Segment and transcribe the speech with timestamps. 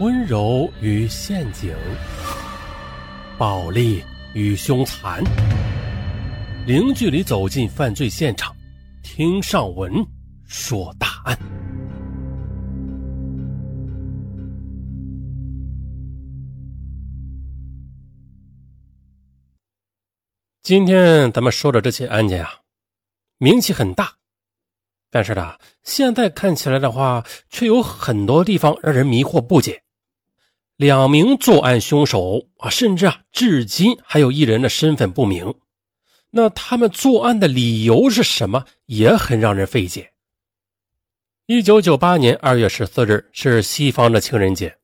[0.00, 1.74] 温柔与陷阱，
[3.36, 4.00] 暴力
[4.32, 5.20] 与凶残，
[6.68, 8.54] 零距离走进犯罪现场，
[9.02, 9.92] 听上文
[10.46, 11.36] 说大案。
[20.62, 22.48] 今天咱们说的这起案件啊，
[23.38, 24.12] 名气很大。
[25.10, 29.82] 但是呢，现在看起来的话，却有很多地方让人迷惑不解。
[30.78, 35.52] 两名作案凶手啊，甚至啊，至今还有一人的身份不明。
[36.30, 40.12] 那他们作案的理由是什么，也很让人费解。
[41.46, 44.76] 一九九八年二月十四日是西方的情人节，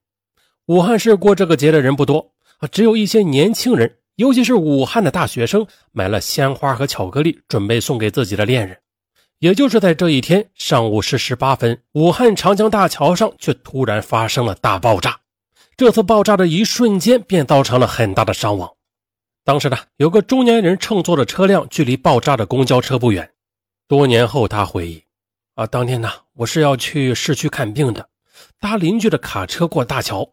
[0.67, 8.77] 武汉市过这个节的人不多啊，只有一些年轻人，尤其是武汉的大学生，买了鲜花和巧克力，准备送给自己的恋人。
[9.39, 15.21] 也就是在这一天上午十时八分，武汉长江大桥上却突然发生了大爆炸。
[15.77, 18.71] 这次爆炸的一瞬间，便造成了很大的伤亡。
[19.45, 23.33] 当时呢，有个中年人乘坐的车辆距离爆炸的公交车不远。
[23.89, 25.03] 多年后，他回忆
[25.57, 28.09] ：“啊，当天呢，我是要去市区看病的，
[28.61, 30.31] 搭邻居的卡车过大桥。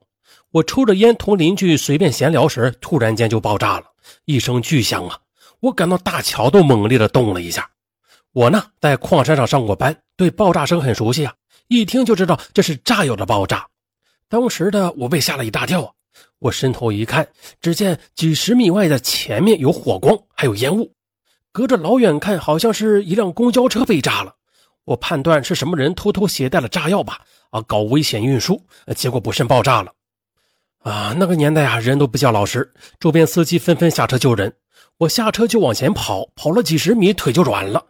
[0.51, 3.85] 我抽着烟同邻居随便闲聊时，突然间就爆炸了，
[4.25, 5.17] 一声巨响啊！
[5.61, 7.67] 我感到大桥都猛烈的动了一下。”
[8.31, 11.33] 我呢，在矿山上上过班，对爆炸声很熟悉啊！
[11.67, 13.67] 一听就知道这是炸药的爆炸。
[14.31, 15.91] 当时的我被吓了一大跳啊！
[16.39, 17.27] 我伸头一看，
[17.59, 20.89] 只见几十米外的前面有火光，还有烟雾。
[21.51, 24.33] 隔着老远看，好像是一辆公交车被炸了。
[24.85, 27.19] 我判断是什么人偷偷携带了炸药吧？
[27.49, 28.65] 啊，搞危险运输，
[28.95, 29.91] 结果不慎爆炸了。
[30.79, 34.55] 啊，那个年代啊，人都比较老实，周边司机纷纷下车救人。
[34.99, 37.85] 我下车就往前跑，跑了几十米，腿就软了。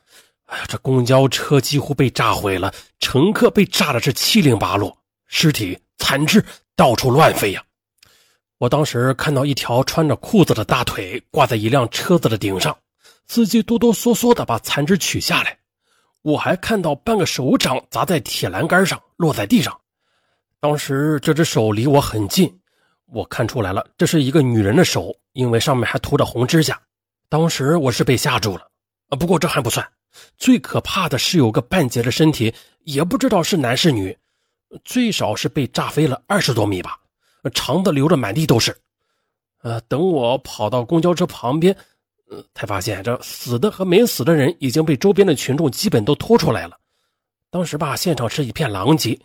[0.48, 6.44] 哎呀，这公交车几乎被炸毁了，乘客被炸的是七零八落，尸体残肢
[6.76, 7.64] 到处乱飞呀！
[8.58, 12.76] 我当时看到一条穿着裤子的大腿挂在一辆车子的顶上，
[13.28, 15.58] 司机哆哆嗦嗦的把残肢取下来。
[16.23, 19.80] 我还看到半个手掌砸在铁栏杆上，落在地上。
[20.60, 22.52] 当时这只手离我很近，
[23.06, 26.80] 我看出来了，这是一个女人的手，因为上面还涂着红指甲。
[27.30, 28.67] 当时我是被吓住了
[29.10, 29.16] 啊！
[29.16, 29.88] 不过这还不算。
[30.38, 32.54] 最可怕的是有个半截的身体，
[32.84, 34.16] 也不知道是男是女，
[34.83, 36.98] 最少是被炸飞了二十多米吧，
[37.54, 38.76] 肠子流着满地都是。
[39.61, 41.76] 呃，等我跑到公交车旁边，
[42.30, 46.77] 呃，才发现这死的和没死的人已经被周边的群众基本都拖出来了。
[47.49, 49.20] 当时吧，现场是一片狼藉，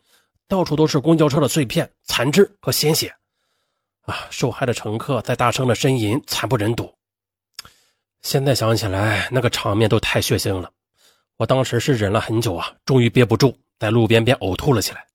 [0.49, 3.15] 到处都是公交车的碎片、残肢和鲜血。
[4.03, 6.93] 啊，受害的乘客在大声的呻吟，惨不忍睹。
[8.23, 10.71] 现在想起来，那个场面都太血腥了。
[11.37, 15.07] 我当时是忍了很久啊，终于憋不住，在路边边呕吐了起来。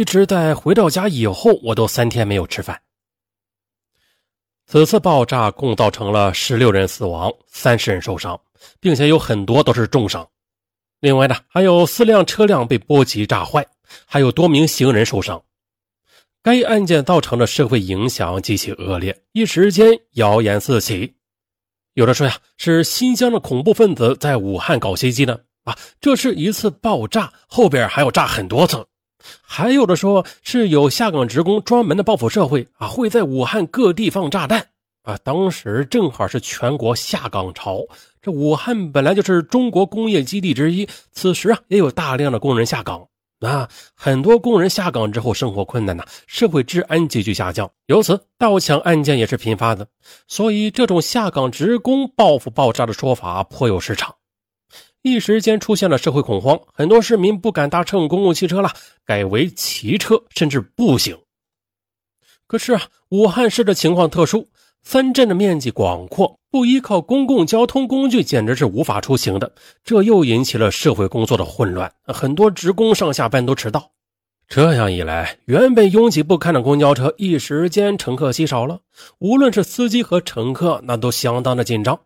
[0.00, 2.80] 一直在回到家以后，我都三天没有吃饭。
[4.66, 8.40] 此次爆炸共造成了十六人死亡，三十人受伤，
[8.80, 10.26] 并且有很多都是重伤。
[11.00, 13.66] 另外呢，还有四辆车辆被波及炸坏，
[14.06, 15.42] 还有多名行人受伤。
[16.42, 21.14] 该案件造成的社会影响极其恶劣，一时间谣言四起。
[21.92, 25.38] 有的说呀，是新疆的恐怖分子在武汉搞袭击呢。
[25.64, 28.86] 啊，这是一次爆炸，后边还要炸很多次。
[29.42, 34.68] 还有的说是有下岗职工专门的报复社会啊，会在武汉各地放炸弹
[35.02, 35.18] 啊。
[35.24, 37.82] 当时正好是全国下岗潮，
[38.22, 43.08] 这武汉本来就是中国工业基地之一，此时啊也有大量的工人下岗
[43.40, 43.68] 啊。
[43.94, 49.86] 很多工人下岗之后生活困难呐，社会治安急剧下降，由此盗抢案件也是频发的。
[50.26, 54.14] 所以这种下岗职工报复爆炸的说法颇有市场。
[55.02, 58.70] 一时间出现了社会恐慌，很多市民不敢搭乘公共汽车了，
[59.04, 61.18] 改为骑车甚至步行。
[62.46, 64.48] 可是啊，武汉市的情况特殊，
[64.82, 69.52] 三镇的面积广阔，不依靠公共交通工具简直是无法出行的。
[69.82, 73.92] 这又引起了社会工作的混乱，很多职工上下班都迟到。
[74.48, 78.80] 这样一来，原本拥挤不堪的公交车一时间乘客稀少了，
[79.18, 82.00] 无论是司机和乘客，那都相当的紧张。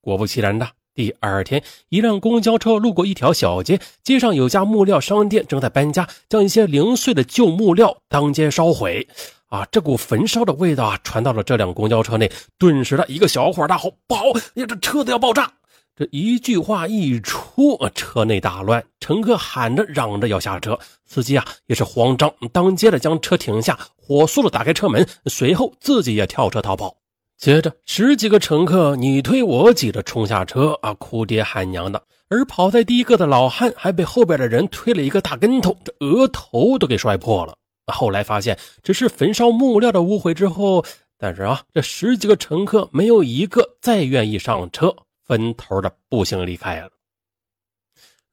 [0.00, 0.68] 果不其然的。
[0.94, 9.06] 第二天，一辆公交车路过一条小街，街上有家木料商店正在搬家，将一些零碎的旧木料当街烧毁。
[9.46, 15.52] 啊，这股焚烧的味道啊，传到了这辆公交车内，顿时的一个小伙大吼：“不好呀，这车子要爆炸！”
[15.96, 26.99] 这一句话一出，车内大乱，乘客喊着嚷着要下车，司机啊也是慌张，当街的将车停下，火速的打开车门，随后自己也跳车逃跑。
[27.40, 32.02] 接着，十几个乘客你推我挤的冲下车啊，哭爹喊娘的。
[32.28, 37.56] 而跑在第一个的老汉还被后边的人推了一个大跟头，这额头都给摔破了
[37.86, 40.84] 后来发现只是焚烧木料的误会之后，
[41.16, 44.94] 但是啊，这十几个乘客没有一个再愿意上车，
[45.24, 46.90] 分头的步行离开了。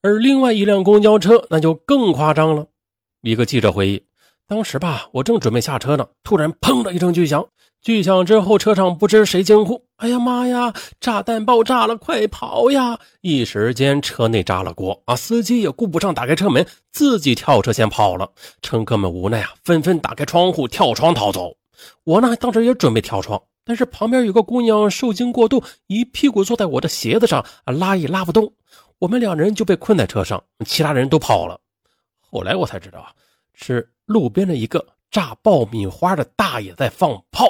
[0.02, 2.68] 而另外一辆公交车那就更夸张了。
[3.22, 4.04] 一个记者回忆，
[4.48, 7.46] 当时吧，我正准备下车呢，突然砰的一声巨响，
[7.82, 15.18] 巨响之后，车上不知谁惊呼：“哎呀妈呀，炸弹爆炸了，快跑呀！”一时间车内炸了锅啊！
[15.18, 18.32] 司机也顾不上打开车门，自己跳车先跑了。
[18.62, 21.54] 乘客们无奈啊，纷纷打开窗户跳窗逃走。
[22.06, 28.54] 我呢，当时也准备跳窗，但是旁边有个姑娘受惊过度，一屁股坐在我的鞋子上啊，拉也拉不动。
[29.00, 31.60] 我们两人就被困在车上，其他人都跑了。
[32.22, 33.12] 后来我才知道啊，
[33.54, 37.46] 是路边的一个炸爆米花的大爷在放炮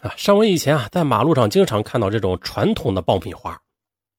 [0.00, 0.14] 啊。
[0.16, 3.60] 尚文以前啊，在马路上经常看到这种传统的爆米花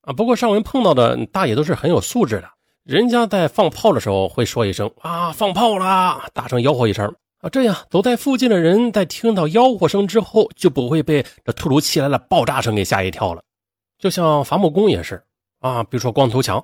[0.02, 0.14] 啊。
[0.14, 2.50] 不过尚文碰到的大爷都是很有素质的，
[2.84, 13.42] 人家在放炮的时候会说一声啊，放炮啦，大声吆喝一声啊，这样走在附近的人在听到吆喝声之后，就不会被这突如其来的爆炸声给吓一跳了。
[13.98, 15.24] 就像伐木工也是
[15.60, 16.64] 啊，比如说光头强。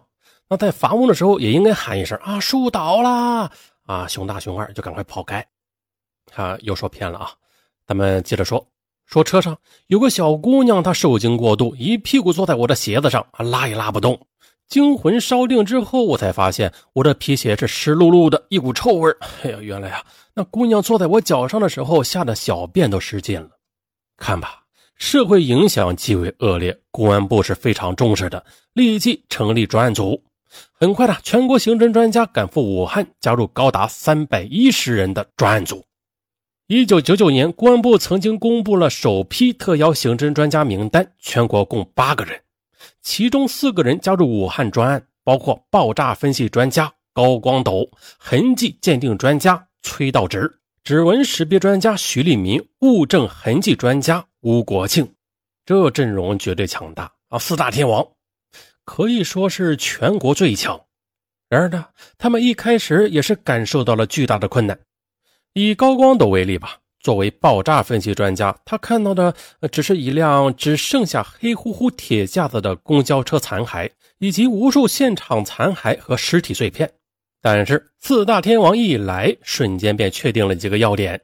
[0.50, 3.52] 那在伐木的时候也应该喊一声啊，树倒啦
[3.88, 5.44] 啊，熊大熊二就赶快跑开。
[6.36, 7.32] 啊，又说偏了啊，
[7.88, 8.64] 咱们接着说，
[9.08, 9.58] 说车上
[9.88, 14.28] 有个小姑娘，她受惊过度，一屁股坐在我的鞋子上，拉也拉不动。
[14.68, 19.12] 惊魂稍定之后，我才发现我的皮鞋是湿漉漉的，一股臭味
[19.42, 20.06] 哎呀，原来啊，
[20.36, 23.50] 那姑娘坐在我脚上的时候，吓得小便都失禁了。
[24.18, 24.64] 看吧。
[25.00, 28.44] 社会影响极为恶劣，公安部是非常重视的，
[28.74, 30.20] 立即成立专案组。
[30.72, 35.84] 很快的，全国刑侦专家赶赴武汉，加入高达三百一十人的专案组。
[36.68, 42.42] 一九九九年，公安部曾经公布了首批特邀刑侦专家名单，全国共八个人，
[43.02, 55.10] 其中四个人加入武汉专案，包括爆炸分析专家高光斗、痕迹鉴定专家崔道直、指纹识别专家徐立民、物证痕迹专家吴国庆。
[55.66, 57.40] 这阵容绝对强大啊！
[57.40, 58.17] 四大天王。
[58.88, 60.80] 可以说是全国最强，
[61.50, 61.88] 然而呢，
[62.18, 64.80] 他们一开始也是感受到了巨大的困难。
[65.54, 69.36] 以高光斗为例吧，作为爆炸分析专家，他看到的
[69.74, 76.90] 只是一辆只剩下黑乎乎铁架子的公交车残骸，以及无数现场残骸和尸体碎片。
[77.42, 81.22] 但是四大天王一来，瞬间便确定了几个要点：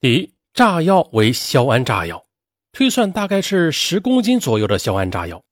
[0.00, 2.24] 第一，炸药为硝铵炸药，
[2.72, 5.42] 推算大概是十公斤左右的硝铵炸药。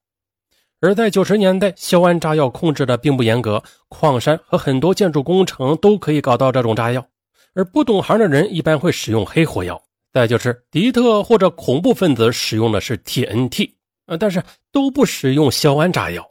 [0.80, 7.06] 而在九十年代，硝铵炸药控制的并不严格，矿山和很多建筑工程都可以搞到这种炸药，
[7.54, 9.82] 而不懂行的人一般会使用黑火药。
[10.12, 13.74] 再就是敌特或者恐怖分子使用的是 TNT，
[14.06, 14.42] 呃，但是
[14.72, 16.28] 都不使用硝铵炸药，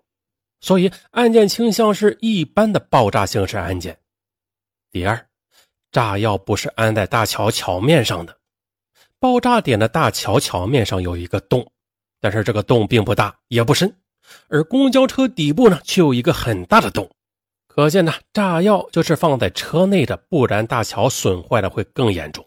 [0.59, 3.97] 所以案件倾向是一般的爆炸形式案件。
[4.91, 5.27] 第二，
[5.91, 8.35] 炸药不是安在大桥桥面上的，
[9.19, 11.71] 爆炸点的大桥桥面上有一个洞，
[12.19, 13.95] 但是这个洞并不大，也不深。
[14.47, 17.09] 而公交车底部呢，却有一个很大的洞，
[17.67, 22.45] 可见呢，炸药就是放在车内的，不然大桥损坏的会更严重。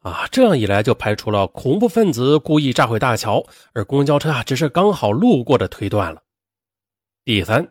[0.00, 6.22] 啊，这样一来就排除了恐怖分子故意炸毁大桥，而公交车啊只是刚好路过的推断了。
[7.24, 7.66] 第三，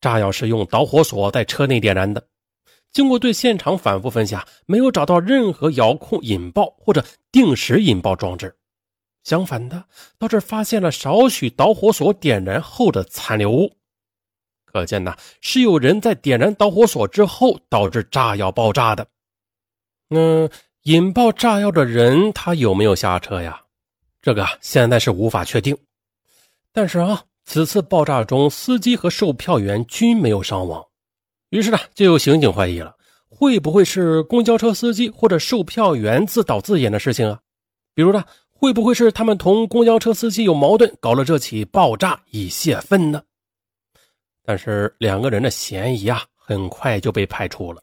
[0.00, 2.24] 炸药是用导火索在车内点燃的，
[2.92, 8.54] 经过对现场反复分析啊，没有找到任何遥控引爆或者定时引爆装置。
[9.24, 9.84] 相反的，
[10.18, 13.72] 倒是发现了少许导火索点燃后的残留物，
[14.64, 19.06] 可见呢是有人在点燃导火索之后导致炸药爆炸的。
[20.10, 20.50] 嗯，
[20.82, 23.62] 引爆炸药的人他有没有下车呀？
[24.20, 25.76] 这个现在是无法确定。
[26.72, 30.84] 但是啊，此次爆炸中司机和售票员均没有伤亡，
[31.50, 32.96] 于是呢就有刑警怀疑了，
[33.28, 37.40] 会不会是公交车司机或者售票员自导自演的事情啊？
[37.94, 38.24] 比如呢？
[38.62, 43.20] 会不会是他们同公交车司机有矛盾，搞了这起爆炸以泄愤呢？
[44.44, 47.82] 但是两个人的嫌疑啊，很快就被排除了，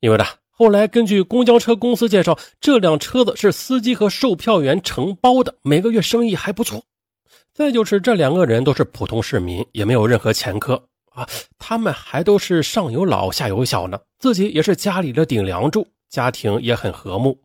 [0.00, 6.82] 因为呢，后来根据公交车公司介绍，这辆车子是司机和售票员承包的，每个月生意还不错。
[7.54, 10.74] 再就是这两个人都是普通市民，也没有任何前科
[11.12, 11.24] 啊，
[11.56, 17.38] 他们还都是上有老下有小呢，自己也是家里的顶梁柱，家庭也很和睦。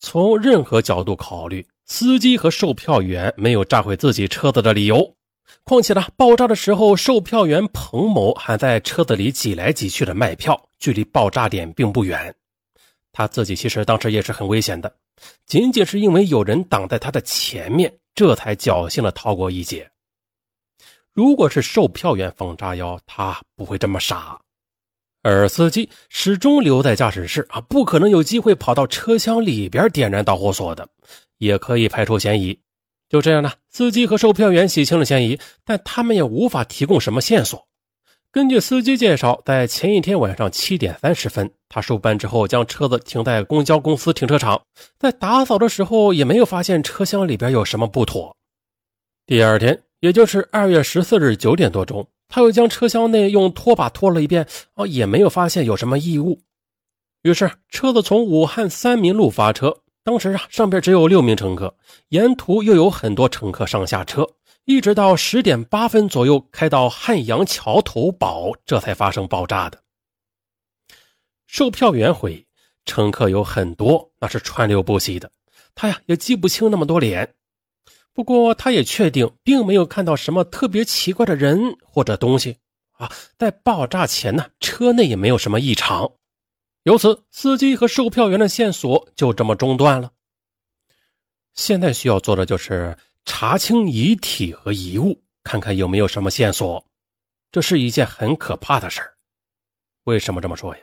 [0.00, 5.16] 从任何角度考虑，司机和售票员没有炸毁自己车子的理由。
[5.64, 12.34] 况且呢，爆炸的时候，售票员彭某还在车子里挤来挤去的卖票，距离爆炸点并不远。
[13.12, 14.94] 他自己其实当时也是很危险的，
[15.46, 19.90] 仅仅是因为有人挡在他的前面，这才侥幸的逃过一劫。
[21.12, 24.40] 如果是售票员放炸药，他不会这么傻。
[25.22, 30.88] 而司机始终留在驾驶室啊，不可能有机会跑到车厢里边点燃导火索的，
[31.38, 32.58] 也可以排除嫌疑。
[33.08, 37.66] 就这样呢，司机和售票员洗清了嫌疑，但他们也无法提供什么线索。
[38.30, 44.62] 根据司机介绍，在前一天晚上七点三十分，他收班之后将车子停在公交公司停车场，
[44.98, 48.36] 在打扫的时候也没有发现车厢里边有什么不妥。
[49.26, 52.06] 第二天，也就是二月十四日九点多钟。
[52.28, 56.40] 他又将车厢内用拖把拖了一遍，哦，也没有发现有什么异物。
[57.22, 61.74] 于是车子从武汉三民路发车，当时啊上边只有六名乘客，
[62.10, 64.26] 沿途又有很多乘客上下车，
[64.66, 69.82] 一直到十点八分左右开到汉阳桥头堡，这才发生爆炸的。
[71.46, 72.46] 售票员回忆，
[72.84, 75.30] 乘客有很多，那是川流不息的，
[75.74, 77.34] 他呀也记不清那么多脸。
[78.18, 82.56] 不过，他也确定并没有看到什么特别奇怪的人或者东西
[82.94, 83.08] 啊。
[83.38, 86.10] 在爆炸前呢，车内也没有什么异常，
[86.82, 90.10] 由此司机和售票员的线索就这么中断了。
[91.54, 96.84] 现在需要做的就是查清遗体和遗物，看看有没有什么线索。
[97.52, 99.14] 这是一件很可怕的事儿。
[100.06, 100.82] 为什么这么说呀？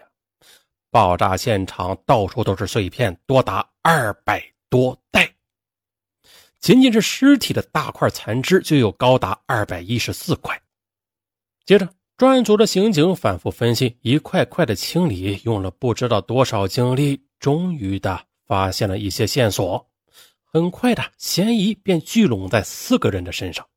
[0.90, 5.35] 爆炸现场到处都是碎片，多达二百多袋。
[6.60, 10.60] 仅仅是尸体的大块残肢就有高达二百一十四块。
[11.66, 19.90] 接着，专案组的刑警反复分析，一块块的清理，用了不知道多少精力，终于的发现了一些线索。
[20.44, 23.68] 很快的，嫌疑便聚拢在四个人的身上。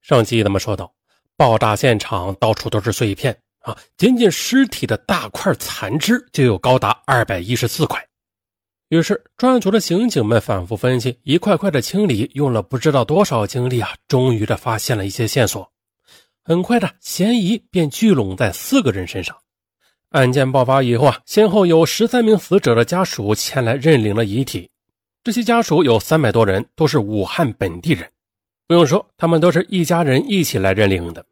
[0.00, 0.94] 上集咱们说到，
[1.36, 8.06] 爆炸现场到处都是碎片啊，仅仅尸体的大块残肢就有高达二百一十四块。
[8.88, 15.72] 于是，专案组的刑警们反复分析，一块块的清理，用了不知道多少精力啊，终于的发现了一些线索。
[16.44, 19.34] 很快的，嫌疑便聚拢在四个人身上。
[20.10, 24.70] 案件爆发以后啊，先后有十三名死者的家属前来认领了遗体。
[25.24, 28.08] 这些家属有三百多人，都是武汉本地人。
[28.66, 31.24] 不用说，他们都是一家人一起来认领的。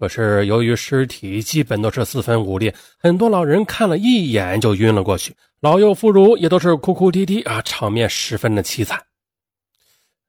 [0.00, 8.98] 可是，由于尸体基本都是四分五裂，很多老人看了一眼就晕了过去，老幼妇孺也都是哭哭啼啼啊，场面十分的凄惨。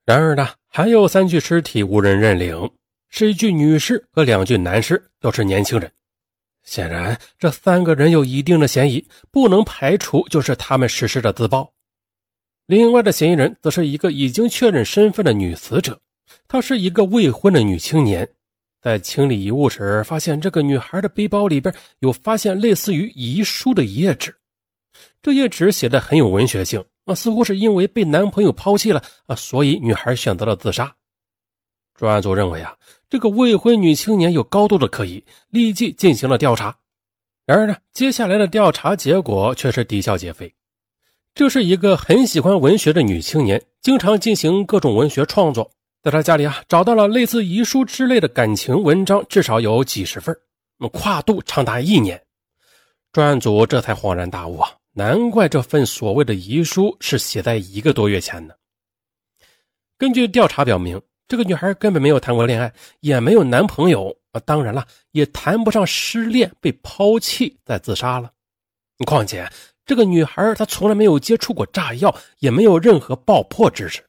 [0.05, 2.69] 然而呢，还有三具尸体无人认领，
[3.07, 5.89] 是一具女尸和两具男尸，都是年轻人。
[6.63, 11.71] 显然，这三个人有一定的嫌疑，不能排除就是他们实施的自爆。
[12.65, 15.97] 另外的嫌疑人则是一个已经确认身份的女死者，
[16.49, 18.27] 她是一个未婚的女青年。
[18.81, 24.35] 在清理遗物时，发现这个女孩的背包里边有发现类似于遗书的一页纸，
[25.21, 30.95] 这页纸写的很有文学性啊，似乎是因为被男朋友抛弃了啊，所以女孩选择了自杀。
[31.93, 32.75] 专案组认为啊，
[33.07, 36.75] 这个未婚女青年有高度的可疑，立即进行了调查。
[37.45, 40.51] 然而呢，接下来的调查结果却是啼笑皆非。
[41.35, 45.71] 这是一个很喜欢文学的女青年，经常进行各种文学创作。
[46.01, 50.35] 在他家里啊，找到了类似遗书之类的感情文章，至少有几十份，
[50.79, 52.19] 那跨度长达一年。
[53.11, 58.55] 专案组这才恍然大悟啊，难怪这份所谓的遗书是写在一个多月前呢。
[59.95, 68.31] 根据调查表明，这个女孩根本没有谈过恋爱，也没有男朋友啊，当然了，也谈不上失恋被抛弃再自杀了。
[69.05, 69.47] 况且
[69.85, 74.03] 这个女孩她从来没有接触过炸药，也没有任何爆破知识。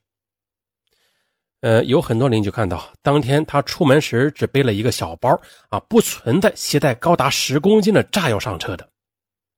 [1.63, 8.89] 呃，有很多邻居看到，当天他出门时只背了一个小包啊，不存在携带高达十公斤的炸药上车的，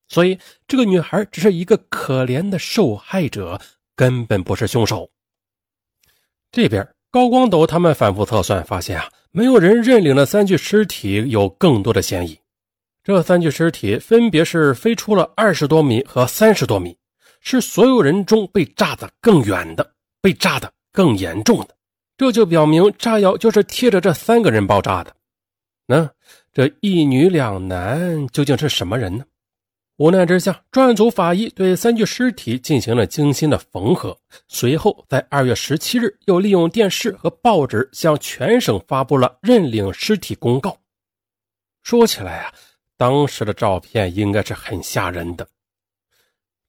[0.09, 3.59] 所以这个女孩只是一个可怜的受害者，
[3.97, 5.11] 根本不是凶手。
[6.53, 12.39] 这边高光斗他们反复测算，发现啊，没有人认领的三具尸体有更多的嫌疑。
[13.03, 16.99] 这三具尸体分别是飞出了二十多米和三十多米，
[17.41, 21.75] 是所有人中被炸得更远的，被炸得更严重的。
[22.17, 25.15] 这就表明炸药就是贴着这三个人爆炸的。
[25.87, 26.09] 那
[26.53, 29.25] 这一女两男究竟是什么人呢？
[29.97, 34.17] 无奈之下，专案组法医对三具尸体进行了精心的缝合。
[34.49, 40.77] 随后，在二月十七日，又利用电视和报纸向全省发布了认领尸体公告。
[41.83, 42.53] 说起来啊，
[42.97, 45.47] 当时的照片应该是很吓人的。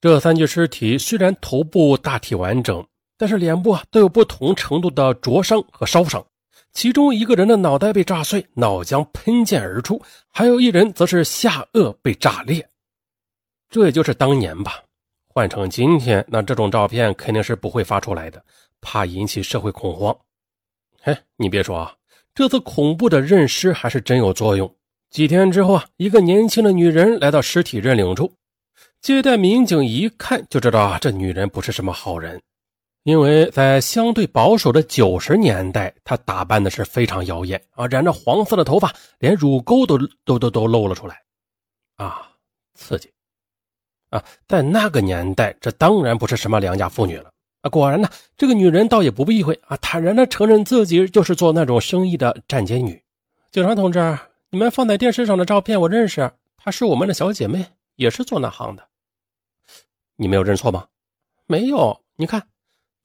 [0.01, 2.85] 这三具尸体虽然头部大体完整。
[3.17, 6.25] 但是脸部啊都有不同程度的灼伤和烧伤，
[6.73, 12.67] 其中一个人的脑袋被炸碎，脑浆喷溅而出，还有一人则是下颚被炸裂。
[13.69, 14.83] 这也就是当年吧，
[15.27, 18.43] 换成今天，那这种照片肯定是不会发出来的，
[18.81, 20.15] 怕引起社会恐慌。
[21.01, 21.93] 嘿，你别说啊，
[22.33, 24.73] 这次恐怖的认尸还是真有作用，
[25.09, 28.33] 几天之后啊，一个年轻的女人来到尸体认领处，
[29.01, 32.41] 接待民警一看就知道啊，这女人不是什么好人，
[33.05, 39.95] 因为在相对保守的九十年代，她打扮的是非常妖艳啊，染着黄色的头发，连乳沟都
[40.25, 41.21] 都都都露了出来，
[41.97, 42.31] 啊，
[42.73, 43.11] 刺激
[44.09, 44.25] 啊！
[44.47, 47.29] 在那个年代，这当然不是什么良家妇女了
[47.61, 47.69] 啊。
[47.69, 52.99] 果然呢，这个女人倒也不避讳啊，坦然的承认自己就是做那种生意的站街女。
[53.51, 54.17] 警察同志。
[54.51, 57.65] 你们放在电视上的照片我认识，她是我们的小姐妹，
[57.97, 58.87] 也是做那行的。
[60.15, 60.87] 你没有认错吗？
[61.45, 62.47] 没有，你看，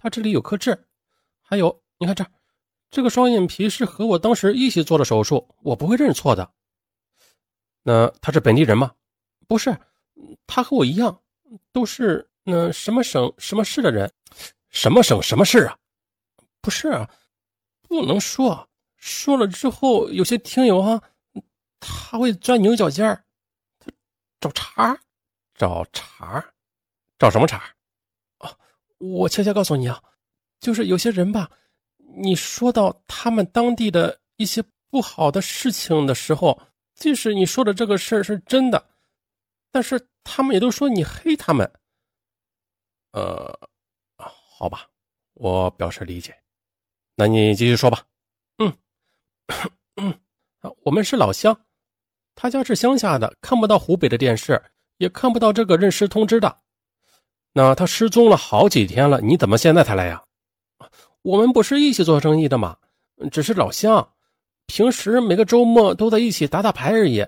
[0.02, 0.86] 他这里有颗痣，
[1.42, 2.24] 还有，你看这，
[2.90, 6.50] 这个双眼皮是和我当时一起做的手术，我不会认错的。
[7.82, 8.92] 那他是本地人吗？
[9.46, 9.76] 不是，
[10.46, 11.20] 他和我一样，
[11.70, 14.10] 都是那什么省什么市的人。
[14.70, 15.76] 什么省什么市啊？
[16.62, 17.10] 不是啊，
[17.82, 21.02] 不能说，说了之后有些听友哈。
[21.80, 23.24] 他会钻牛角尖儿，
[23.78, 23.90] 他
[24.40, 24.98] 找茬
[25.54, 26.44] 找茬
[27.18, 27.62] 找什么茬？
[29.00, 30.02] 我悄悄告诉你啊，
[30.60, 31.50] 就是有些人吧，
[32.16, 36.60] 你说到他们当地的一些不好的事情的时候，
[36.94, 38.90] 即使你说的这个事儿是真的，
[39.72, 41.72] 但是他们也都说你黑他们。
[43.12, 43.58] 呃，
[44.16, 44.86] 好吧，
[45.32, 46.36] 我表示理解。
[47.16, 48.06] 那你继续说吧。
[48.58, 48.76] 嗯
[49.96, 50.20] 嗯，
[50.82, 51.58] 我们是老乡。
[52.34, 54.62] 他家是乡下的，看不到湖北的电视，
[54.98, 56.58] 也看不到这个认尸通知的。
[57.52, 60.22] 那他失踪了好几天了，你怎么现在才来呀？
[61.22, 62.76] 我们不是一起做生意的吗？
[63.30, 64.08] 只是老乡，
[64.66, 67.26] 平时每个周末都在一起打打牌而已。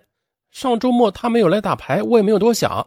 [0.51, 2.87] 上周末他没有来打牌，我也没有多想，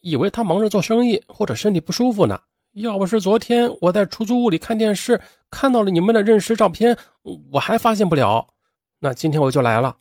[0.00, 2.40] 以为他忙着做生意或者身体不舒服呢。
[2.74, 5.20] 要不是昨天我在出租屋里看电视，
[5.50, 6.96] 看到了你们的认尸照片，
[7.52, 8.46] 我还发现不了。
[9.00, 9.96] 那今天我就来了。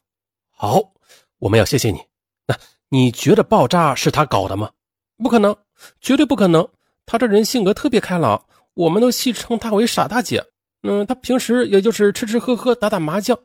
[0.52, 0.94] 好。
[1.40, 2.00] 我们要谢谢你。
[2.48, 2.58] 那
[2.90, 4.72] 你觉得爆炸是他搞的吗？
[5.18, 5.56] 不可能，
[6.02, 6.68] 绝对不可能。
[7.06, 10.44] 他这人性格特别开朗，我们都戏称他为傻大姐。
[10.84, 13.38] 嗯，他平时也就是吃吃喝喝、打打麻将。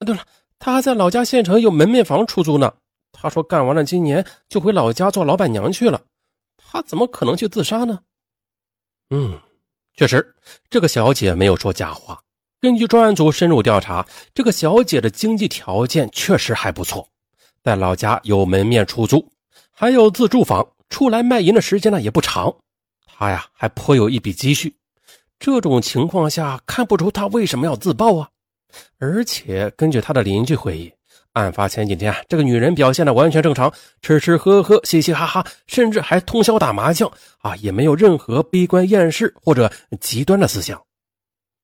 [0.00, 0.22] 对了，
[0.58, 2.72] 他还在老家县城有门面房出租呢。
[3.12, 6.00] 他说干完了今年就回老家做老板娘去了。
[6.56, 8.00] 他怎么可能去自杀呢？
[9.10, 9.40] 嗯，
[9.94, 10.34] 确实，
[10.68, 12.20] 这个小姐没有说假话。
[12.60, 17.08] 根据专案组深入调查，这个小姐的经济条件确实还不错。
[17.62, 19.32] 在老家有门面出租，
[19.72, 22.54] 还有自住房，出来卖淫的时间呢也不长。
[23.06, 24.74] 他呀还颇有一笔积蓄，
[25.38, 28.28] 这种情况下看不出他为什么要自爆啊。
[28.98, 30.92] 而且根据他的邻居回忆，
[31.32, 33.72] 案发前几天啊这个女人表现的完全正常，
[34.02, 40.80] 吃吃喝喝，嘻嘻哈哈，甚至还通宵打麻将啊，也没有任何悲观厌世或者极端的思想。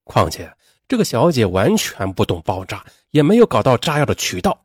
[0.04, 0.50] 况且
[0.88, 4.64] 这个小姐完全不懂爆炸，也没有搞到炸药的渠道。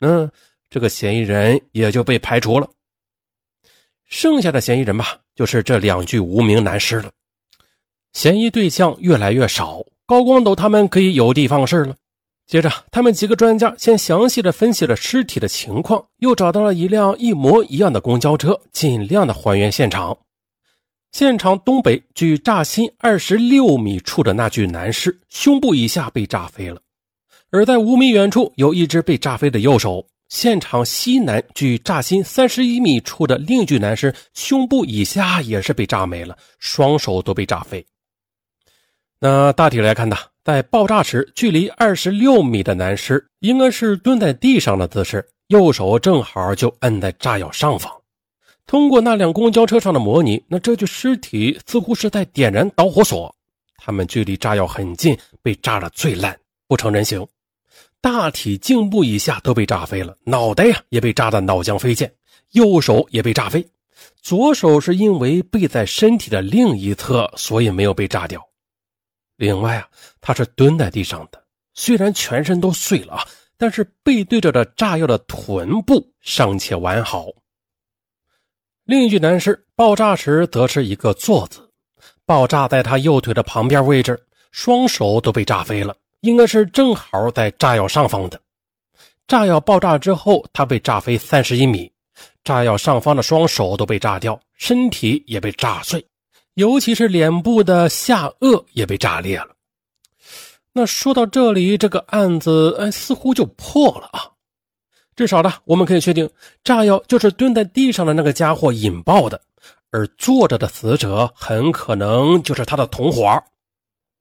[0.00, 0.30] 嗯，
[0.70, 2.68] 这个嫌疑人也就被排除了。
[4.06, 7.10] 剩下的嫌疑人吧，就是这两具无名男尸了。
[8.12, 11.96] 嫌疑对象越来越少，高光斗他们可以有的放矢了。
[12.46, 20.16] 接着，他们几个专家先详细的分析了尸体的情况，又找到了一辆一模一样的公交车，尽量的还原现场。
[21.10, 26.80] 现场东北距炸心二十六米处的那具男尸，胸部以下被炸飞了。
[27.50, 37.84] 而在五米远处有一只被炸飞的右手，现场西南距炸心三十一米处的另一具男尸胸部以下也是被炸没了，双手都被炸飞。
[39.18, 47.90] 那大体来看呢，在爆炸时距离二十六米的男尸应该是蹲在地上的姿势，右手正好就摁在炸药上方。
[48.66, 53.32] 通过那辆公交车上的模拟，那这具尸体似乎是在点燃导火索，
[53.76, 56.36] 他们距离炸药很近，被炸得最烂，
[56.66, 57.24] 不成人形。
[58.00, 62.12] 大体颈部以下都被炸飞了，脑袋呀也被炸得脑浆飞溅，
[62.52, 63.66] 右手也被炸飞，
[64.22, 68.40] 左手是因为背在身体的另一侧，所以没有被炸掉。
[69.36, 69.88] 另外啊，
[70.20, 71.42] 他是蹲在地上的，
[71.74, 77.26] 虽然全身都碎了啊，但是背对着的炸药的臀部尚且完好。
[78.84, 81.72] 另一具男尸爆炸时则是一个坐姿，
[82.24, 85.96] 爆炸在他右腿的旁边位置，双手都被炸飞了。
[86.26, 88.40] 应该是正好在炸药上方的，
[89.28, 91.90] 炸药爆炸之后，他被炸飞三十一米，
[92.42, 96.04] 炸药上方的双手都被炸掉，身体也被炸碎，
[96.54, 99.48] 尤其是脸部的下颚也被炸裂了。
[100.72, 104.28] 那说到这里，这个案子哎似乎就破了啊，
[105.14, 106.28] 至少呢，我们可以确定，
[106.64, 109.40] 炸药就是蹲在地上的那个家伙引爆的，
[109.92, 113.40] 而坐着的死者很可能就是他的同伙。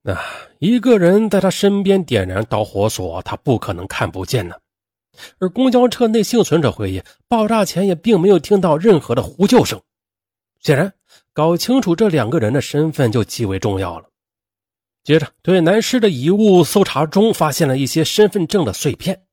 [0.07, 0.15] 那
[0.59, 4.55] 一个人在他身边点燃导火索，他不可能看不见呢。
[5.39, 9.81] 而公交车内幸存者回忆，爆炸前也并没有听到任何的呼救声。
[10.61, 10.93] 显然，
[11.33, 14.05] 搞清楚这两个人的身份就极为重要了。
[15.03, 19.23] 接着，对男尸的遗物搜查中，发现了一些身份证的碎片。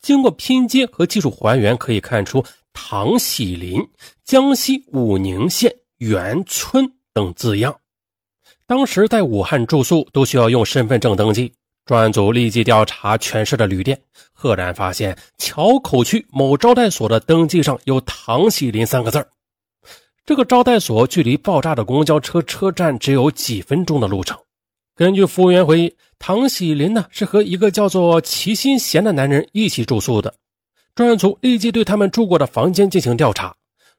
[0.00, 3.84] 经过拼接和技术还原，可以看出唐喜林，
[4.22, 7.80] 江西武宁县原村等字样。
[8.66, 11.52] 当时在武汉住宿都需要用身份证登记。
[11.86, 14.00] 专案组立即调查全市的旅店，
[14.32, 19.26] 赫然发现桥口区某招待所的登记上有唐喜林三个字
[20.24, 24.38] 这个招待所距离爆炸的公交车车站只有几分钟的路程。
[24.96, 30.32] 根据服务员回忆，唐喜林呢是和一个叫做齐新贤的男人一起住宿的。
[30.94, 33.54] 专案组立即对他们住过的房间进行调查，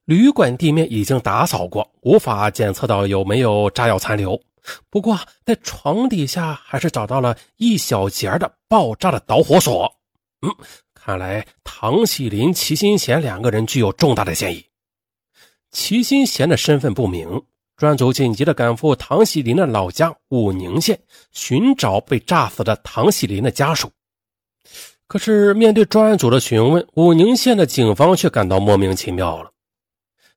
[0.06, 4.40] 旅馆地面已经打扫过，无法检测到有没有炸药残留。
[4.90, 9.92] 不过，在床底下还是找到了一小截的爆炸的导火索。
[10.42, 10.56] 嗯，
[10.94, 14.64] 看来唐喜林、齐新贤两个人具有重大的嫌疑。
[15.72, 17.42] 齐新贤的身份不明，
[17.76, 21.00] 专案组紧急的赶赴唐喜林的老家武宁县，
[21.32, 23.92] 寻找被炸死的唐喜林的家属。
[25.08, 29.52] 可是，面对专案组的询问，武宁县的警方却感到莫名其妙了。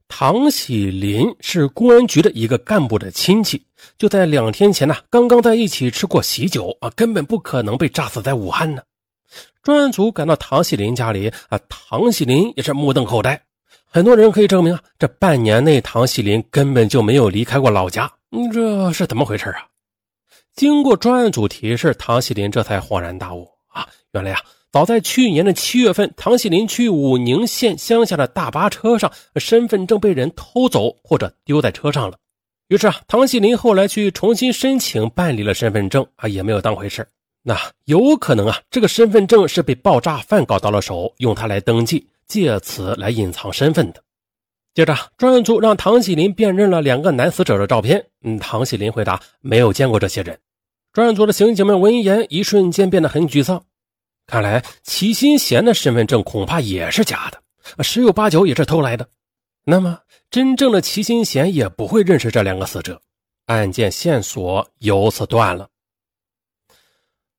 [0.08, 3.62] 唐喜林是公安局的一个干部的亲戚，
[3.98, 8.82] 就在两天前呢，刚刚在一起吃过喜酒啊，根本不可能被炸死在武汉呢。
[9.62, 13.40] 专案组赶到唐喜林家里啊，唐喜林也是目瞪口呆。
[13.84, 19.66] 很多人可以证明啊，这半年内唐喜林根本就没有离开过老家，嗯，这是怎么回事啊？
[20.56, 24.40] 经过专案组提示，唐喜林这才恍然大悟啊，原来啊。
[24.70, 32.18] 早在去年的七月份，唐喜林去武宁县乡下的大巴车上，身份证被人偷走或者丢在车上了。
[32.68, 37.08] 于是啊，唐喜林后来去重新申请办理了身份证啊，也没有当回事。
[37.42, 44.02] 那有可能啊，这个身份证是被爆炸犯搞到了手，用它来登记，借此来隐藏身份的。
[44.74, 48.04] 接着，专案组让唐喜林辨认了两个男死者的照片。
[48.22, 50.38] 嗯，唐喜林回答没有见过这些人。
[50.92, 53.62] 专案组的刑警们闻言，一瞬间变得很沮丧。
[54.28, 59.08] 看来齐新贤的身份证恐怕也是假的，十有八九也是偷来的。
[59.64, 63.00] 那么，真正的齐新贤也不会认识这两个死者，
[63.46, 65.68] 案件线索由此断了。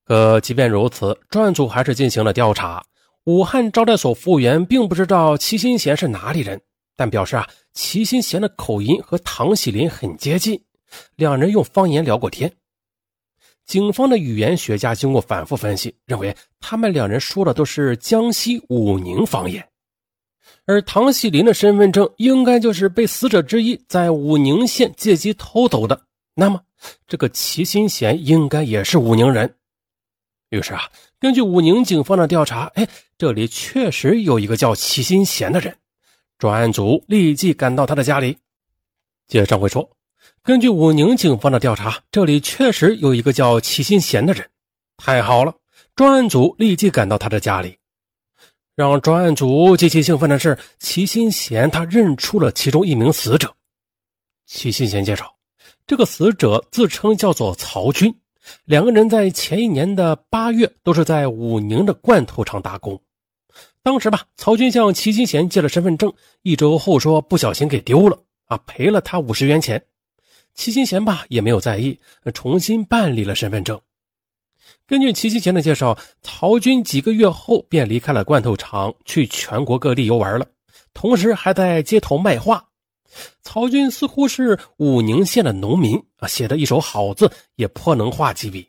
[0.04, 2.84] 可即便如此，专案组还是进行了调查。
[3.26, 6.60] 武汉招待所服务员并不知道齐新贤是哪里人，
[6.96, 10.60] 但表示啊，齐新贤的口音和唐喜林很接近，
[11.16, 12.52] 两人用方言聊过天。
[13.70, 19.64] 警方的语言学家经过反复分析，认为他们两人说的都是江西武宁方言，
[20.66, 26.02] 而唐喜林的身份证应该就是被死者之一在武宁县借机偷走的。
[26.34, 26.60] 那么，
[27.08, 29.54] 这个齐新贤应该也是武宁人。
[30.50, 32.88] 于是啊，根据武宁警方的调查，哎，
[33.20, 35.78] 这里确实有一个叫齐新贤的人。
[36.40, 38.36] 专案组立即赶到他的家里。
[39.28, 39.88] 接着上回说。
[40.50, 44.50] 根据武宁警方的调查，这里确实有一个叫齐新贤的人。
[44.98, 45.54] 太好了，
[45.96, 47.78] 专案组立即赶到他的家里。
[48.76, 53.54] 让专案组极其兴奋的是，齐新贤他认出了其中一名死者。
[54.48, 55.32] 齐新贤介绍，
[55.86, 58.12] 这个死者自称叫做曹军，
[58.66, 63.00] 两个人在前一年的八月都是在武宁的罐头厂打工。
[63.84, 69.86] 当时吧，曹军向齐新贤借了身份证，一周后说不小心给丢了啊，赔了他五十元钱。
[70.60, 71.98] 齐新贤吧也没有在意，
[72.34, 73.80] 重新办理了身份证。
[74.86, 80.46] 根据齐新贤的介绍，曹军几个月后便离开了罐头厂，去全国各地游玩了，
[80.94, 82.62] 同时还在街头卖画。
[83.42, 88.68] 曹军似乎是武宁县的农民啊，写的一手好字，也颇能画几笔。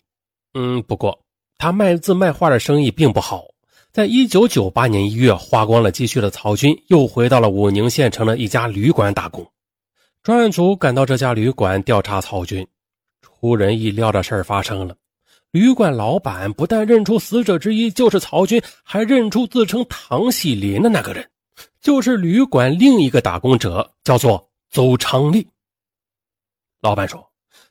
[0.54, 1.20] 嗯，不过
[1.58, 3.46] 他卖字卖画的生意并不好。
[3.90, 9.44] 在一九九八年一月，花光了积蓄的曹军又回到了武宁县城的一家旅馆打工。
[10.22, 12.66] 专案组赶到这家旅馆调查曹军，
[13.22, 14.94] 出人意料的事儿发生了。
[15.50, 21.26] 旅馆老板不但认出死者之一就是曹军，还认出自称唐喜林的那个人，
[21.80, 25.48] 就是旅馆另一个打工者，叫做邹昌利。
[26.82, 27.26] 老板说，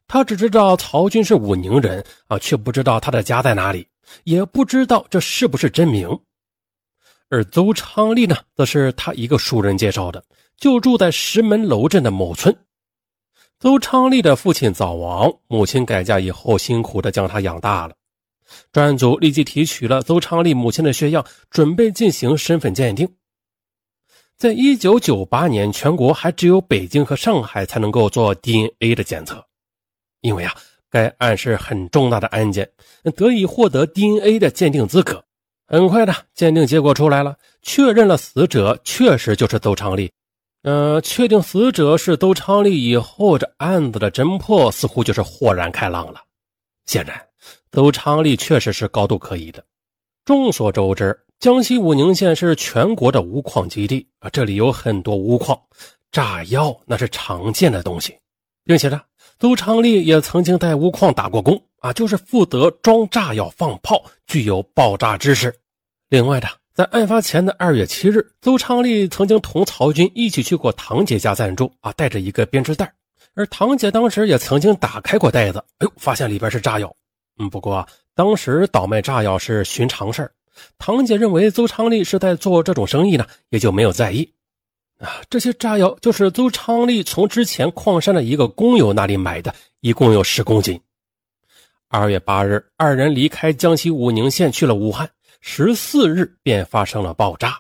[0.08, 3.88] 他只知道曹军是武宁人啊，却不知道他的家在哪里，
[4.24, 6.20] 也不知道这是不是真名。
[7.30, 10.24] 而邹昌利呢，则是他一个熟人介绍的。
[10.60, 12.56] 就住在石门楼镇的某村。
[13.60, 17.96] 邹昌利的父亲早亡，母亲改嫁以后，辛苦的将他养大了。
[18.72, 23.08] 专案组立即提取了邹昌利母亲的血样，准备进行身份鉴定。
[24.38, 29.46] 在一九九八年，全国还只有北京和上海才能够做 DNA 的检测，
[30.22, 30.56] 因为啊，
[30.90, 32.70] 该案是很重大的案件，
[33.16, 35.24] 得以获得 DNA 的鉴定资格。
[35.68, 40.10] 很快的，鉴定结果出来了，确认了死者确实就是邹昌利。
[40.64, 46.22] 呃，确定死者是邹昌利以后，这案子的侦破似乎就是豁然开朗了。
[46.86, 47.20] 显然，
[47.72, 49.64] 邹昌利确实是高度可疑的。
[50.26, 55.60] 众所周知，江西武宁县是全国的钨矿基地啊，这里有很多钨矿，
[56.12, 58.18] 炸药那是常见的东西，
[58.66, 59.02] 并且呢，
[59.38, 65.56] 邹昌利也曾经在钨矿打过工啊，就是负责装炸药放炮，具有爆炸知识。
[66.10, 66.48] 另外的，
[66.80, 72.90] 在案发前的二月七日，邹昌利曾经同曹军一起去过堂姐家暂住啊，带着一个编织袋，
[73.36, 76.96] 而堂姐当时也曾经打开过袋子，哎呦，发现里边是炸药。
[77.38, 80.32] 嗯，不过当时倒卖炸药是寻常事儿，
[80.78, 84.32] 堂姐认为邹昌利是在做这种生意呢，也就没有在意。
[85.00, 90.80] 啊，这些炸药就是邹昌利从之前矿山的一个工友那里买的，一共有十公斤。
[91.90, 95.10] 二月八日，二人离开江西武宁县去了武汉，
[95.40, 97.60] 十四日便发生了爆炸。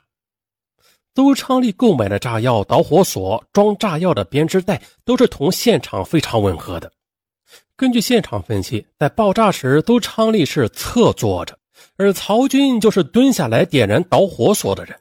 [1.13, 6.91] 邹昌利购买的炸药、导火索、装炸药的编织袋都是同现场非常吻合的。
[7.75, 11.57] 根据现场分析，在爆炸时，邹昌利是侧坐着，
[11.97, 14.97] 而曹军就是蹲下来点燃导火索的人。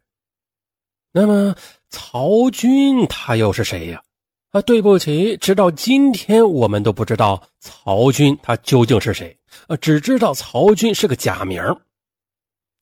[1.12, 1.54] 那么，
[1.90, 4.02] 曹军他又是谁呀？
[4.50, 9.36] 啊，对不起，直到今天我们都不知道曹军他究竟是谁，
[9.66, 11.62] 啊，只知道曹军是个假名。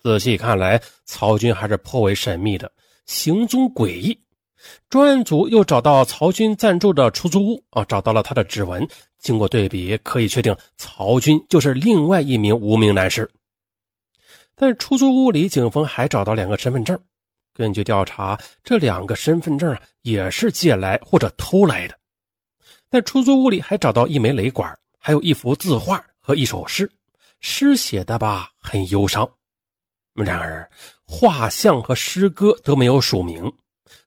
[0.06, 2.70] 仔细看来，曹军还是颇为神秘的，
[3.06, 4.16] 行踪诡异。
[4.88, 8.86] 专案组又找到曹军暂住的出租屋啊，找到了他的指纹。
[9.18, 13.28] 经过对比，可以确定曹军就是另外一名无名男士。
[14.54, 16.96] 在出租屋里，警方还找到两个身份证。
[17.52, 21.98] 根据调查，这两个身份证啊也是借来或者偷来的。
[22.88, 26.88] 在出租屋里还找到一枚雷管，还有一幅字画和一首诗，
[27.40, 29.28] 诗写的吧很忧伤。
[30.22, 30.68] 然而，
[31.04, 33.52] 画像和诗歌都没有署名。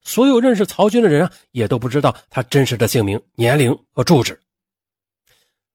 [0.01, 4.39] 所有认识曹军的人啊，也都不知道他真实的姓名、年龄和住址。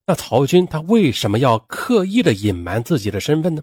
[0.06, 3.62] 那曹军他为什么要刻意的隐瞒自己的身份呢？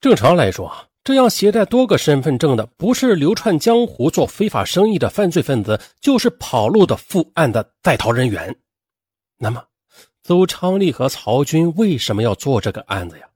[0.00, 8.54] 正常来说啊，这样携带多个身份证的，不是流窜江湖做非法生意的犯罪分子，就是跑路的负案的在逃人员。
[9.36, 9.62] 那么，
[10.22, 13.26] 邹昌利和曹军为什么要做这个案子呀？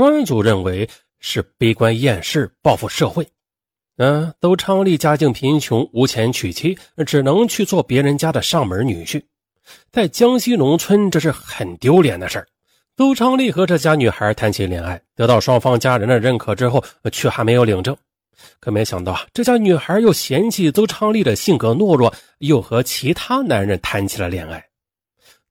[0.00, 3.28] 专案组认为是悲观厌世，报复社会。
[3.98, 9.22] 嗯，邹昌利家境贫穷，无钱娶妻，只能去做别人家的上门女婿。
[9.92, 12.48] 在江西农村，这是很丢脸的事儿。
[12.96, 16.82] 邹昌利和这家女孩谈起恋爱，得到双方家人的认可之后，
[17.12, 17.94] 却还没有领证。
[18.58, 24.64] 可没想到啊，这家女孩又嫌弃邹昌利的性格懦弱，又和其他男人谈起了恋爱。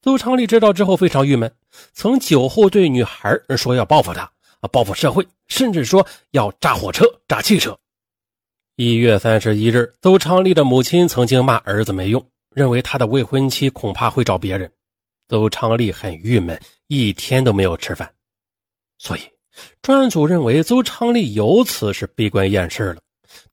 [0.02, 1.54] 邹昌利知道之后非常郁闷，
[1.94, 4.32] 曾酒后对女孩说要报复她，
[4.62, 7.78] 啊，报复社会，甚至说要炸火车、炸汽车。
[8.76, 14.72] 一月三十一日，邹昌利的母亲曾经骂儿子没用，认为他的未婚妻恐怕会找别人。
[15.28, 18.10] 邹昌利很郁闷，一天都没有吃饭。
[18.98, 19.22] 所以，
[19.82, 23.02] 专案组认为邹昌利由此是闭关厌世了，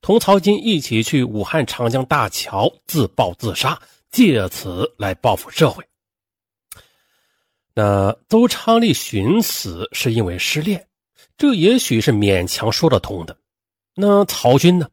[0.01, 5.83] 同曹金一起去武汉长江大桥自爆自杀，借此来报复社会。
[7.73, 10.87] 那邹昌利寻死是因为失恋，
[11.37, 13.37] 这也许是勉强说得通的。
[13.95, 14.89] 那曹军呢？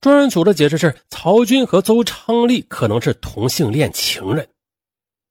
[0.00, 4.48] 专案组的解释是，曹军和邹昌利可能是同性恋情人，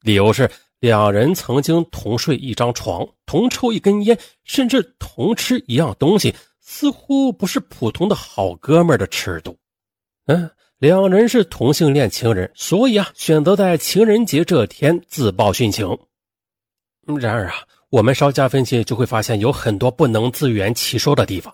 [0.02, 9.58] 理由是两人曾经同睡一张床，同抽一根烟，甚至同吃一样东西，似乎不是普通的好哥们的尺度。
[10.28, 15.86] 嗯，两人是同性恋情人，所以啊，选择在情人节这天自曝殉情。
[17.20, 17.56] 然而啊，
[17.92, 21.54] 我们稍加分析就会发现有很多不能自圆其说的地方。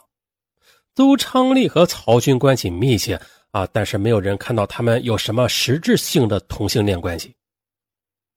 [0.93, 3.19] 邹昌利和曹军关系密切
[3.49, 7.35] 啊，但是没有人看到他们有什么实质性的同性恋关系。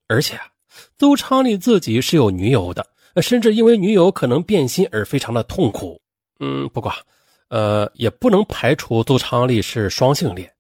[0.09, 0.47] 而且，啊
[0.97, 2.87] 邹昌利自己是有女友的，
[3.21, 6.01] 甚至因为女友可能变心而非常的痛苦。
[6.39, 6.91] 嗯，不过，
[7.49, 10.51] 呃，也不能排除邹昌利是双性恋。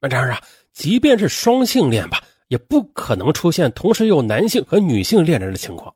[0.00, 0.42] 然而啊，
[0.74, 5.94] 即便是双性恋吧，也不可能出现同时有男性和女性恋人的情况。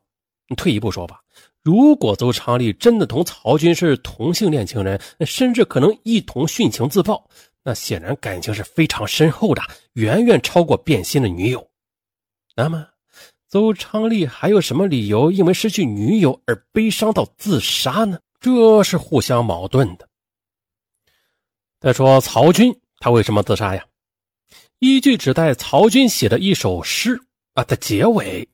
[0.55, 1.19] 退一步说吧。
[1.61, 7.25] 如果邹昌利真的同曹军是同性恋情人，甚至可能一同殉情自爆，
[7.63, 9.61] 那显然感情是非常深厚的，
[9.93, 11.65] 远远超过变心的女友。
[12.55, 12.85] 那么，
[13.49, 18.19] 邹昌利还有什么理由因为失去女友而悲伤到自杀呢？
[18.41, 20.09] 这是互相矛盾的。
[21.79, 23.85] 再说曹军，他为什么自杀呀？
[24.79, 27.17] 依据只在曹军写的一首诗
[27.53, 28.49] 啊的结尾。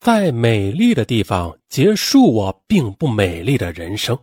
[0.00, 4.16] 在美丽的地方结束我并不美丽的人生。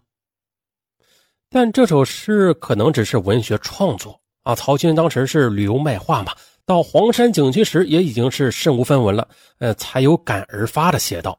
[1.49, 4.55] 但这首诗可能只是文学创作啊！
[4.55, 6.33] 曹军当时是旅游卖画嘛，
[6.65, 9.27] 到黄山景区时也已经是身无分文了，
[9.59, 11.37] 呃，才有感而发的写道。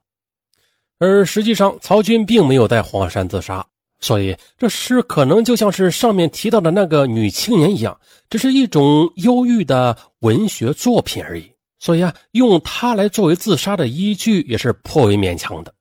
[0.98, 3.66] 而实际上，曹军并没有在黄山自杀，
[4.00, 7.98] 所以这诗可能就像是上面提到的那个女青年一样，
[8.30, 11.50] 只是一种忧郁的文学作品而已。
[11.86, 15.72] 所以啊，用它来作为自杀的依据也是颇为勉强的。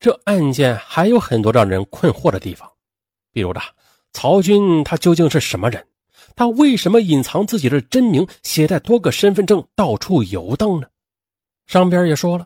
[0.00, 2.68] 这案件还有很多让人困惑的地方，
[3.32, 3.60] 比如的
[4.12, 5.86] 曹军他究竟是什么人？
[6.34, 10.88] 他为什么隐藏自己的真名，携带多个身份证到处游荡呢？
[11.68, 12.44] 上边也说了。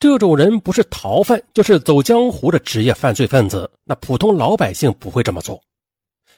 [0.00, 3.70] 这种人不是逃犯，就是走江湖的职业犯罪分子。
[3.84, 5.62] 那普通老百姓不会这么做。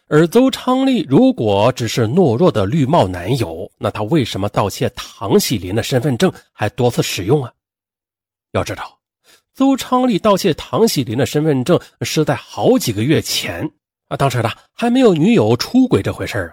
[0.08, 7.52] 而邹昌利如果只是懦弱的绿帽男友，那他为什么盗窃唐喜林的身份证还多次使用啊？
[8.52, 8.98] 要知道，
[9.54, 13.70] 邹昌利盗窃唐喜林的身份证是在好几个月前
[14.08, 16.52] 啊，当时呢还没有女友出轨这回事啊。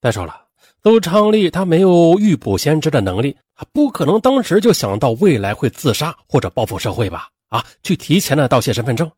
[0.00, 0.42] 再说了。
[0.82, 3.36] 邹昌利他没有预卜先知的能力，
[3.72, 7.28] 不可能当时就想到未来会自杀或者报复社会吧？
[7.48, 9.10] 啊，去提前的盗窃身份证。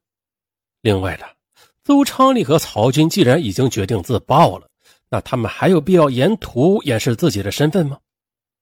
[0.80, 1.26] 另外的，
[1.88, 4.68] 邹昌利和曹军既然已经决定自爆了，
[5.08, 7.96] 那他们还有必要沿途掩饰自己的身份吗？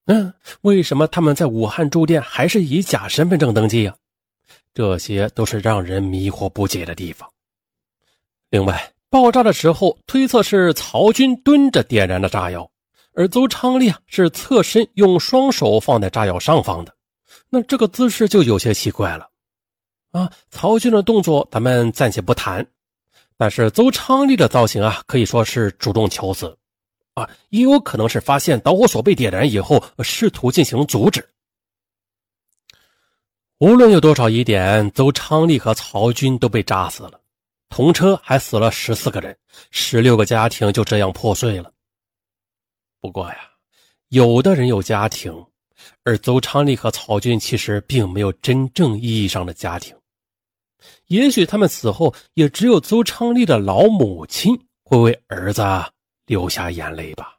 [0.05, 3.97] 嗯，为什么他们在武汉住店还是以假身份证登记呀？
[4.73, 7.29] 这些都是让人迷惑不解的地方。
[8.49, 12.71] 另外，爆炸的时候推测是曹军蹲着点燃的炸药。
[13.15, 16.95] 而邹昌利啊是侧身用双手放在炸药上方的，
[17.51, 19.29] 那这个姿势就有些奇怪了，
[20.13, 20.31] 啊！
[20.53, 22.65] 曹军的动作咱们暂且不谈，
[23.39, 26.57] 但是邹昌利的造型啊可以说是主动求死，
[27.15, 31.29] 啊，也有可能是发现导火索被点燃以后试图进行阻止。
[33.59, 37.19] 无论有多少疑点，邹昌利和曹军都被炸死了，
[37.71, 39.35] 同车还死了十四个人，
[39.71, 41.73] 十六个家庭就这样破碎了。
[43.01, 43.37] 不过呀，
[44.09, 45.33] 有的人有家庭，
[46.05, 49.96] 而邹昌利和曹军其实并没有真正意义上的家庭。
[51.07, 55.63] 也许他们死后，也只有邹昌利的老母亲会为儿子
[56.27, 57.37] 流下眼泪吧。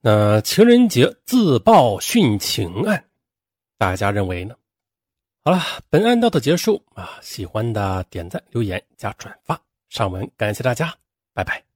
[0.00, 3.04] 那情人节自曝殉情案，
[3.76, 4.54] 大家认为呢？
[5.42, 7.18] 好了，本案到此结束啊！
[7.22, 10.94] 喜欢的点赞、留言、加转发，上文感谢大家，
[11.32, 11.69] 拜拜。